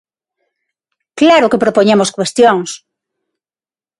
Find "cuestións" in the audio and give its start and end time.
2.17-2.69